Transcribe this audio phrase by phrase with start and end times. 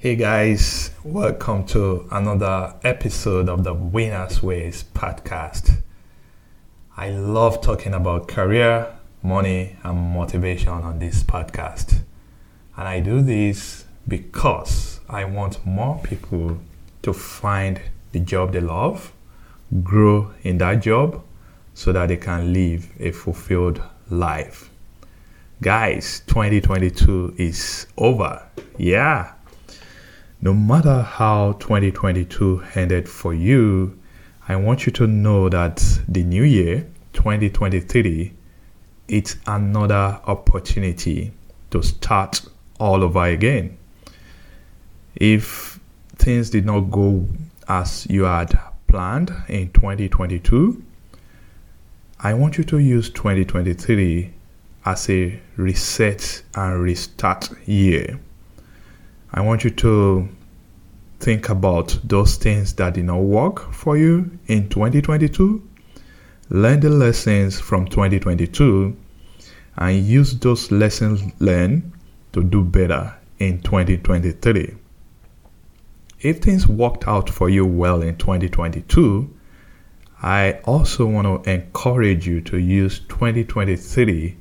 [0.00, 5.82] Hey guys, welcome to another episode of the Winners Ways podcast.
[6.96, 12.02] I love talking about career, money, and motivation on this podcast.
[12.76, 16.60] And I do this because I want more people
[17.02, 17.80] to find
[18.12, 19.12] the job they love,
[19.82, 21.24] grow in that job,
[21.74, 24.70] so that they can live a fulfilled life.
[25.60, 28.46] Guys, 2022 is over.
[28.76, 29.32] Yeah
[30.40, 33.98] no matter how 2022 ended for you,
[34.46, 38.32] I want you to know that the new year, 2023,
[39.08, 41.32] it's another opportunity
[41.70, 42.42] to start
[42.78, 43.76] all over again.
[45.16, 45.80] If
[46.16, 47.26] things did not go
[47.68, 50.84] as you had planned in 2022,
[52.20, 54.32] I want you to use 2023
[54.84, 58.20] as a reset and restart year
[59.32, 60.28] I want you to
[61.20, 65.62] think about those things that did not work for you in 2022.
[66.48, 68.96] Learn the lessons from 2022
[69.76, 71.92] and use those lessons learned
[72.32, 74.74] to do better in 2023.
[76.20, 79.28] If things worked out for you well in 2022,
[80.22, 84.36] I also want to encourage you to use 2023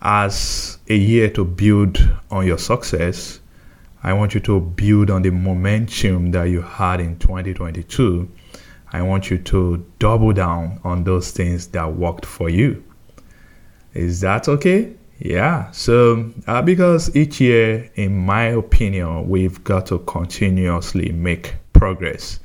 [0.00, 1.98] as a year to build
[2.30, 3.40] on your success
[4.08, 8.26] I want you to build on the momentum that you had in 2022.
[8.90, 12.82] I want you to double down on those things that worked for you.
[13.92, 14.94] Is that okay?
[15.18, 15.70] Yeah.
[15.72, 22.40] So, uh, because each year, in my opinion, we've got to continuously make progress.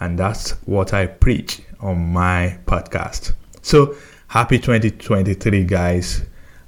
[0.00, 3.32] And that's what I preach on my podcast.
[3.62, 6.20] So, happy 2023, guys.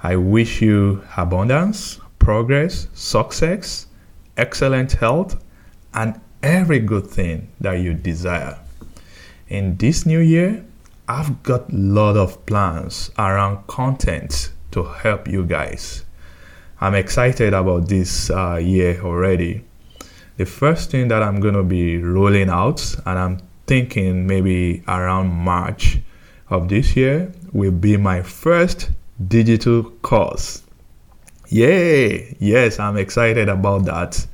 [0.03, 3.87] I wish you abundance, progress, success
[4.41, 5.37] excellent health,
[5.93, 8.59] and every good thing that you desire.
[9.49, 10.65] In this new year,
[11.07, 16.05] I've got a lot of plans around content to help you guys.
[16.81, 19.65] I'm excited about this uh, year already.
[20.39, 25.29] The first thing that I'm going to be rolling out, and I'm thinking maybe around
[25.29, 25.99] March
[26.49, 28.91] of this year, will be my first
[29.29, 30.63] digital course.
[31.53, 32.37] Yay!
[32.39, 34.25] Yes, I'm excited about that.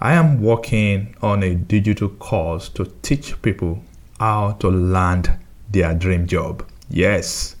[0.00, 3.80] I am working on a digital course to teach people
[4.18, 5.30] how to land
[5.70, 6.68] their dream job.
[6.90, 7.54] Yes,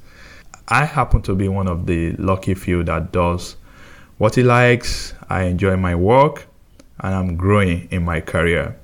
[0.66, 3.54] I happen to be one of the lucky few that does
[4.16, 5.14] what he likes.
[5.30, 6.48] I enjoy my work
[6.98, 8.76] and I'm growing in my career.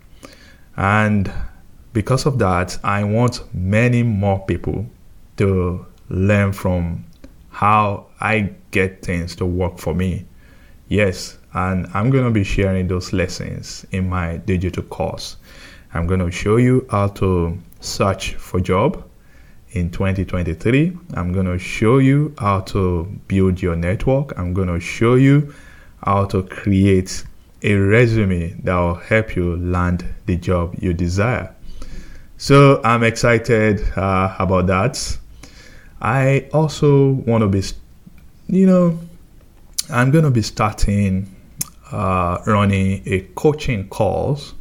[0.76, 1.28] And
[1.92, 4.86] because of that, I want many more people
[5.38, 7.04] to learn from
[7.54, 10.26] how I get things to work for me.
[10.88, 15.36] Yes, and I'm going to be sharing those lessons in my digital course.
[15.94, 19.08] I'm going to show you how to search for job
[19.70, 20.98] in 2023.
[21.14, 24.36] I'm going to show you how to build your network.
[24.36, 25.54] I'm going to show you
[26.04, 27.24] how to create
[27.62, 31.54] a resume that will help you land the job you desire.
[32.36, 35.18] So I'm excited uh, about that.
[36.00, 37.62] I also want to be,
[38.48, 38.98] you know,
[39.90, 41.34] I'm going to be starting
[41.92, 44.54] uh, running a coaching course.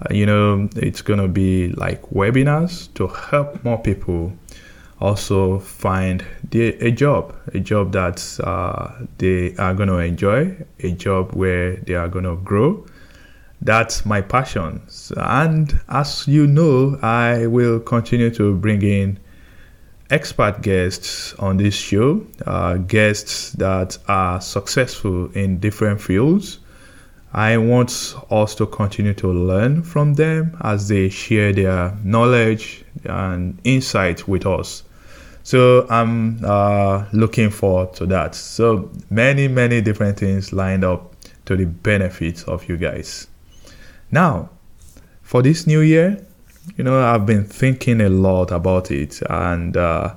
[0.00, 4.32] Uh, you know, it's going to be like webinars to help more people
[5.00, 10.92] also find the, a job, a job that uh, they are going to enjoy, a
[10.92, 12.84] job where they are going to grow.
[13.60, 14.82] That's my passion.
[15.16, 19.18] And as you know, I will continue to bring in
[20.10, 26.60] expert guests on this show, uh, guests that are successful in different fields.
[27.32, 33.58] I want us to continue to learn from them as they share their knowledge and
[33.64, 34.82] insight with us.
[35.42, 38.34] So I'm uh, looking forward to that.
[38.34, 41.14] So many, many different things lined up
[41.46, 43.28] to the benefit of you guys.
[44.10, 44.50] Now,
[45.22, 46.26] for this new year,
[46.76, 50.14] you know, I've been thinking a lot about it, and uh,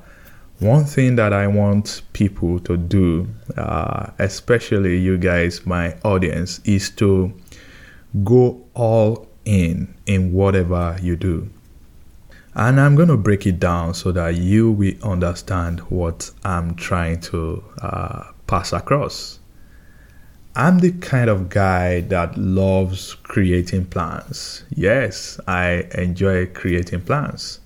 [0.59, 3.27] one thing that I want people to do,
[3.57, 7.33] uh, especially you guys, my audience, is to
[8.23, 11.49] go all in in whatever you do.
[12.53, 17.21] And I'm going to break it down so that you will understand what I'm trying
[17.21, 19.39] to uh, pass across.
[20.53, 24.65] I'm the kind of guy that loves creating plans.
[24.69, 27.61] Yes, I enjoy creating plans.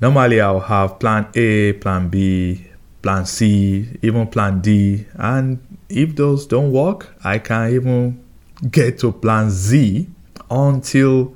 [0.00, 2.68] Normally, I'll have plan A, plan B,
[3.02, 5.06] plan C, even plan D.
[5.14, 5.58] And
[5.88, 8.24] if those don't work, I can even
[8.70, 10.08] get to plan Z
[10.48, 11.34] until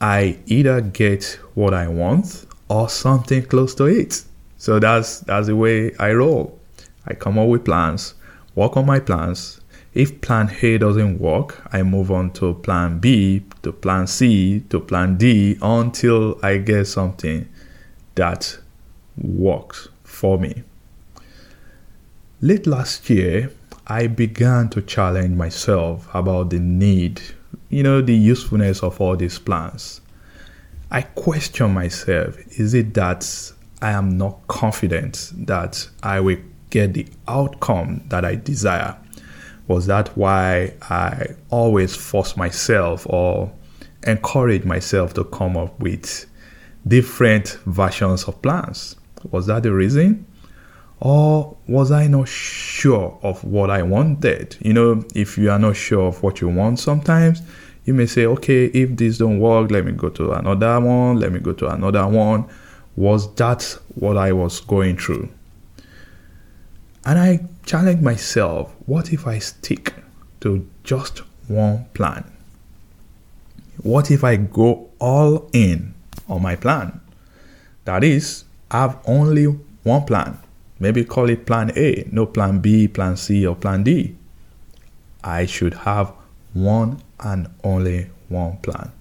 [0.00, 4.22] I either get what I want or something close to it.
[4.58, 6.58] So that's that's the way I roll.
[7.06, 8.12] I come up with plans,
[8.54, 9.57] work on my plans.
[9.98, 14.78] If plan A doesn't work, I move on to plan B, to plan C, to
[14.78, 17.48] plan D until I get something
[18.14, 18.58] that
[19.20, 20.62] works for me.
[22.40, 23.50] Late last year,
[23.88, 27.20] I began to challenge myself about the need,
[27.68, 30.00] you know, the usefulness of all these plans.
[30.92, 33.52] I question myself is it that
[33.82, 36.38] I am not confident that I will
[36.70, 38.96] get the outcome that I desire?
[39.68, 43.52] Was that why I always force myself or
[44.06, 46.24] encourage myself to come up with
[46.86, 48.96] different versions of plans?
[49.30, 50.26] Was that the reason?
[51.00, 54.56] Or was I not sure of what I wanted?
[54.60, 57.42] You know, if you are not sure of what you want sometimes,
[57.84, 61.32] you may say, okay, if this don't work, let me go to another one, let
[61.32, 62.46] me go to another one.
[62.96, 65.28] Was that what I was going through?
[67.04, 69.94] And I challenge myself, what if I stick
[70.40, 71.18] to just
[71.48, 72.24] one plan?
[73.82, 75.94] What if I go all in
[76.28, 77.00] on my plan?
[77.84, 80.38] That is, I have only one plan
[80.80, 84.14] Maybe call it plan A, no plan B, plan C, or plan D.
[85.24, 86.12] I should have
[86.52, 88.92] one and only one plan.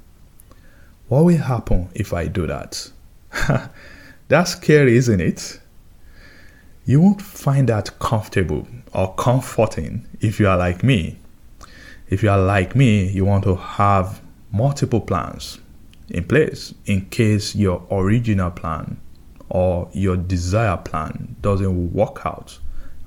[1.07, 2.91] What will happen if I do that?
[4.27, 5.59] That's scary, isn't it?
[6.87, 11.17] You won't find that comfortable or comforting if you are like me.
[12.09, 14.21] If you are like me, you want to have
[14.53, 15.59] multiple plans
[16.07, 19.01] in place in case your original plan
[19.49, 22.57] or your desire plan doesn't work out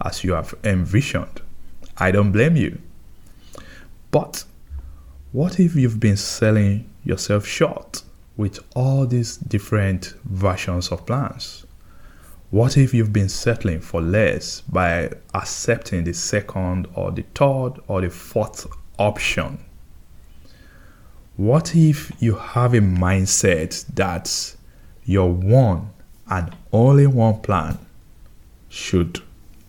[0.05, 1.41] as you have envisioned,
[1.97, 2.79] I don't blame you.
[4.11, 4.45] But
[5.33, 8.03] what if you've been selling yourself short
[8.37, 11.65] with all these different versions of plans?
[12.51, 18.01] What if you've been settling for less by accepting the second or the third or
[18.01, 18.67] the fourth
[18.99, 19.61] option?
[21.37, 24.57] What if you have a mindset that
[25.05, 25.91] your one
[26.29, 27.79] and only one plan
[28.69, 29.23] should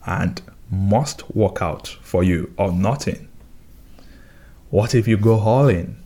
[0.08, 0.42] and
[0.72, 3.28] must work out for you or nothing?
[4.72, 5.98] What if you go all in?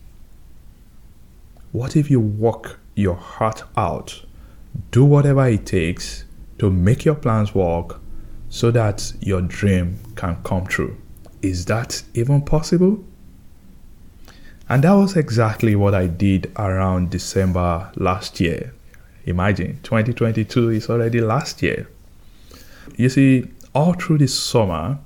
[1.71, 4.25] What if you work your heart out,
[4.91, 6.25] do whatever it takes
[6.59, 7.99] to make your plans work
[8.49, 10.97] so that your dream can come true?
[11.41, 13.03] Is that even possible?
[14.67, 18.73] And that was exactly what I did around December last year
[19.25, 21.89] Imagine 2022 is already last year.
[22.95, 24.99] You see, all through this summer,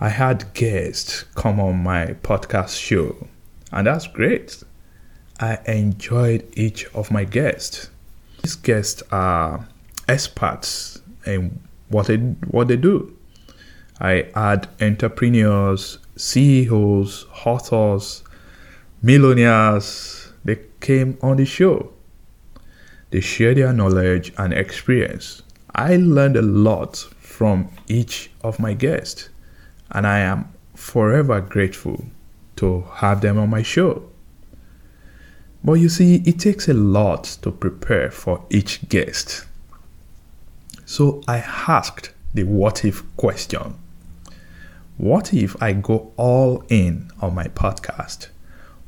[0.00, 3.28] I had guests come on my podcast show,
[3.70, 4.62] and that's great.
[5.40, 7.90] I enjoyed each of my guests.
[8.42, 9.68] These guests are
[10.08, 13.16] experts in what they, what they do.
[14.00, 18.22] I had entrepreneurs, CEOs, authors,
[19.02, 20.32] millionaires.
[20.44, 21.92] They came on the show.
[23.10, 25.42] They share their knowledge and experience.
[25.74, 29.28] I learned a lot from each of my guests,
[29.90, 32.04] and I am forever grateful
[32.56, 34.08] to have them on my show.
[35.62, 39.46] But you see, it takes a lot to prepare for each guest.
[40.86, 43.74] So I asked the what if question
[44.96, 48.28] What if I go all in on my podcast?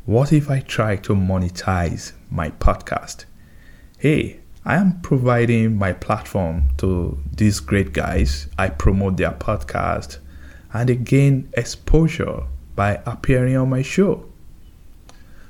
[0.04, 3.24] What if I try to monetize my podcast?
[3.98, 8.46] hey, I am providing my platform to these great guys.
[8.58, 10.18] I promote their podcast
[10.72, 12.42] and they gain exposure
[12.74, 14.26] by appearing on my show.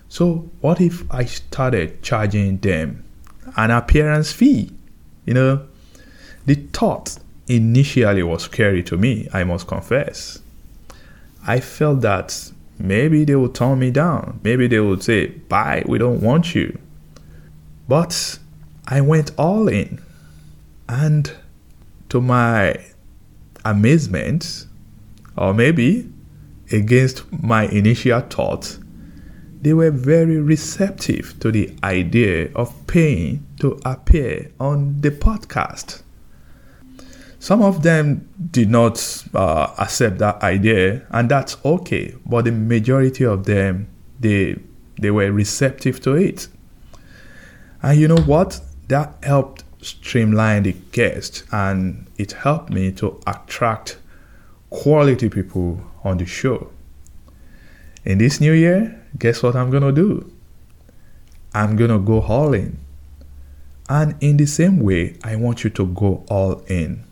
[0.08, 3.04] So, what if I started charging them
[3.56, 4.70] an appearance fee?
[5.24, 5.66] You know,
[6.46, 10.40] the thought initially was scary to me, I must confess.
[11.46, 14.40] I felt that maybe they would turn me down.
[14.42, 16.78] Maybe they would say, Bye, we don't want you.
[17.88, 18.38] But
[18.88, 20.02] I went all in.
[20.88, 21.32] And
[22.08, 22.76] to my
[23.64, 24.66] amazement,
[25.36, 26.08] or maybe
[26.72, 28.78] against my initial thought,
[29.62, 36.02] they were very receptive to the idea of paying to appear on the podcast.
[37.46, 38.98] Some of them did not
[39.32, 42.12] uh, accept that idea, and that's okay.
[42.26, 43.86] But the majority of them,
[44.18, 44.56] they
[45.00, 46.48] they were receptive to it.
[47.82, 48.60] And you know what?
[48.88, 53.98] That helped streamline the guest, and it helped me to attract
[54.70, 56.72] quality people on the show.
[58.04, 60.32] In this new year, guess what I'm gonna do?
[61.54, 62.76] I'm gonna go all in.
[63.88, 67.06] And in the same way, I want you to go all in.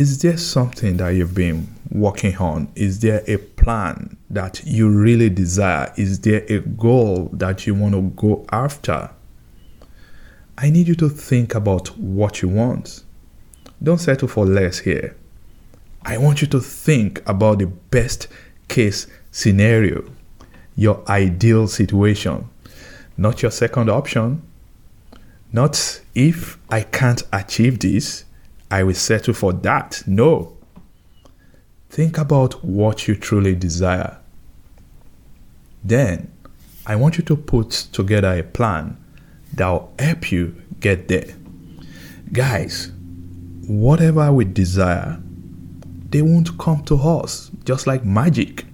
[0.00, 2.72] Is there something that you've been working on?
[2.74, 5.92] Is there a plan that you really desire?
[5.94, 9.10] Is there a goal that you want to go after?
[10.56, 13.04] I need you to think about what you want.
[13.82, 15.18] Don't settle for less here.
[16.00, 18.26] I want you to think about the best
[18.68, 20.10] case scenario,
[20.76, 22.48] your ideal situation,
[23.18, 24.40] not your second option,
[25.52, 28.24] not if I can't achieve this,
[28.70, 30.02] I will settle for that.
[30.06, 30.56] No.
[31.88, 34.18] Think about what you truly desire.
[35.82, 36.30] Then,
[36.86, 38.96] I want you to put together a plan
[39.54, 41.34] that will help you get there.
[42.32, 42.92] Guys,
[43.66, 45.20] whatever we desire,
[46.10, 48.66] they won't come to us just like magic.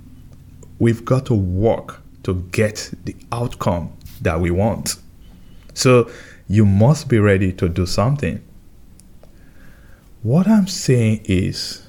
[0.79, 4.97] We've got to work to get the outcome that we want.
[5.75, 6.11] So,
[6.49, 8.43] you must be ready to do something.
[10.27, 11.87] What I'm saying is,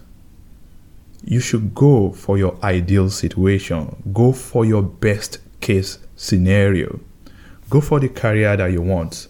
[1.26, 7.00] you should go for your ideal situation, go for your best case scenario,
[7.68, 9.28] go for the career that you want,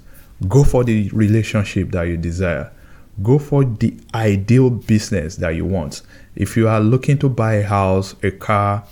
[0.50, 2.70] go for the relationship that you desire,
[3.24, 6.02] go for the ideal business that you want.
[6.36, 8.84] If you are looking to buy a house, a car,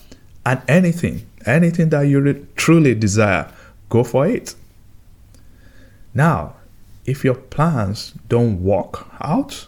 [0.46, 3.52] and anything, anything that you truly desire,
[3.90, 4.56] go for it.
[6.14, 6.56] Now,
[7.06, 9.68] if your plans don't work out,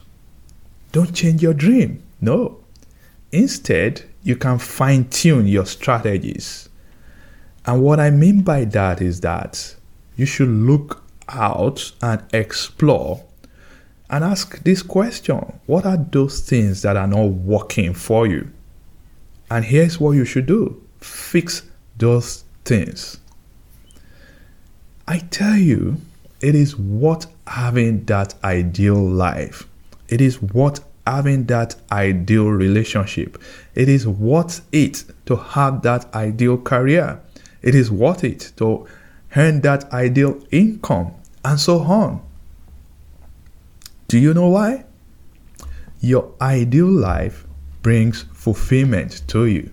[0.97, 2.01] don't change your dream.
[2.21, 2.57] No.
[3.31, 6.69] Instead, you can fine tune your strategies.
[7.67, 9.75] And what I mean by that is that
[10.15, 13.23] you should look out and explore
[14.09, 18.51] and ask this question What are those things that are not working for you?
[19.51, 21.61] And here's what you should do fix
[21.99, 23.19] those things.
[25.07, 25.97] I tell you,
[26.41, 29.67] it is worth having that ideal life
[30.07, 33.41] it is worth having that ideal relationship.
[33.75, 37.21] It is worth it to have that ideal career.
[37.61, 38.85] It is worth it to
[39.35, 41.13] earn that ideal income
[41.45, 42.21] and so on.
[44.09, 44.83] Do you know why?
[46.01, 47.45] Your ideal life
[47.81, 49.71] brings fulfillment to you.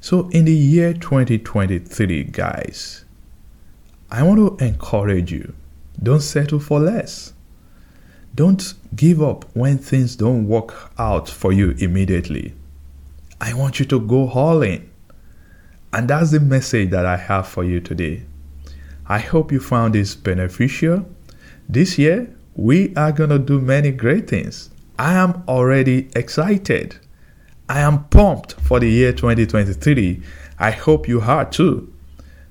[0.00, 3.04] So, in the year 2023, guys,
[4.10, 5.54] I want to encourage you
[6.02, 7.32] don't settle for less.
[8.36, 12.52] Don't give up when things don't work out for you immediately.
[13.40, 14.90] I want you to go all in.
[15.90, 18.24] And that's the message that I have for you today.
[19.06, 21.08] I hope you found this beneficial.
[21.66, 24.68] This year, we are going to do many great things.
[24.98, 26.98] I am already excited.
[27.70, 30.22] I am pumped for the year 2023.
[30.58, 31.90] I hope you are too.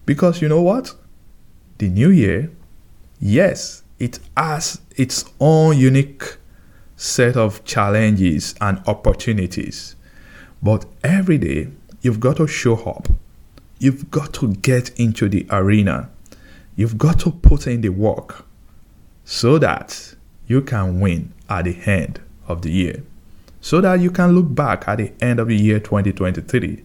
[0.07, 0.95] Because you know what?
[1.77, 2.51] The new year,
[3.19, 6.37] yes, it has its own unique
[6.95, 9.95] set of challenges and opportunities.
[10.61, 11.69] But every day,
[12.01, 13.07] you've got to show up.
[13.79, 16.09] You've got to get into the arena.
[16.75, 18.45] You've got to put in the work
[19.23, 20.15] so that
[20.47, 23.03] you can win at the end of the year.
[23.61, 26.83] So that you can look back at the end of the year 2023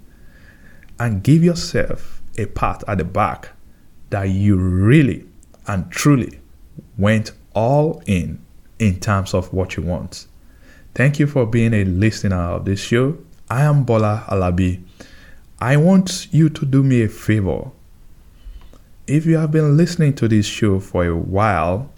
[0.99, 3.51] and give yourself a pat at the back
[4.11, 5.25] that you really
[5.67, 6.40] and truly
[6.99, 8.45] went all in
[8.79, 10.27] in terms of what you want.
[10.95, 13.19] Thank you for being a listener of this show.
[13.49, 14.83] I am Bola Alabi.
[15.61, 17.71] I want you to do me a favor.
[19.07, 21.91] If you have been listening to this show for a while,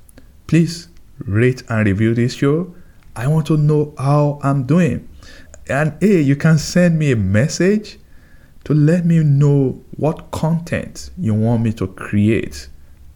[0.46, 2.74] please rate and review this show.
[3.14, 5.08] I want to know how I'm doing.
[5.68, 7.98] And hey, you can send me a message
[8.64, 12.68] to let me know what content you want me to create,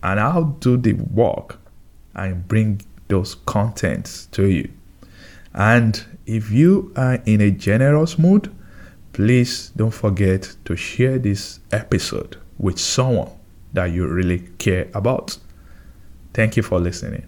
[0.02, 1.59] and I'll do the work
[2.16, 4.68] and bring those contents to you.
[5.54, 8.52] And if you are in a generous mood,
[9.12, 13.30] please don't forget to share this episode with someone
[13.73, 15.38] that you really care about.
[16.35, 17.26] Thank you for listening.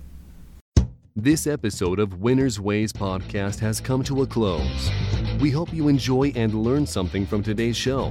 [1.16, 4.90] This episode of Winner's Ways podcast has come to a close.
[5.40, 8.10] We hope you enjoy and learn something from today's show.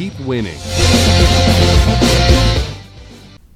[0.00, 0.56] keep winning.